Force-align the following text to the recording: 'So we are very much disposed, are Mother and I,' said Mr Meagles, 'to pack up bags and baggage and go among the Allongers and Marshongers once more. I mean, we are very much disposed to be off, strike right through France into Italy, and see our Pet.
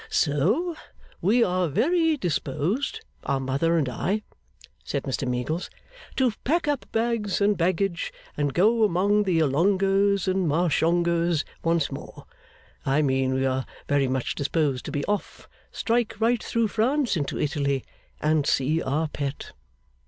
'So 0.09 0.75
we 1.21 1.43
are 1.43 1.67
very 1.67 2.13
much 2.13 2.19
disposed, 2.21 3.01
are 3.21 3.39
Mother 3.39 3.77
and 3.77 3.87
I,' 3.87 4.23
said 4.83 5.03
Mr 5.03 5.27
Meagles, 5.27 5.69
'to 6.15 6.31
pack 6.43 6.67
up 6.67 6.91
bags 6.91 7.39
and 7.39 7.55
baggage 7.55 8.11
and 8.35 8.51
go 8.55 8.83
among 8.83 9.25
the 9.25 9.37
Allongers 9.37 10.27
and 10.27 10.47
Marshongers 10.47 11.45
once 11.63 11.91
more. 11.91 12.25
I 12.83 13.03
mean, 13.03 13.35
we 13.35 13.45
are 13.45 13.67
very 13.87 14.07
much 14.07 14.33
disposed 14.33 14.85
to 14.85 14.91
be 14.91 15.05
off, 15.05 15.47
strike 15.71 16.19
right 16.19 16.41
through 16.41 16.69
France 16.69 17.15
into 17.15 17.39
Italy, 17.39 17.83
and 18.19 18.47
see 18.47 18.81
our 18.81 19.07
Pet. 19.07 19.51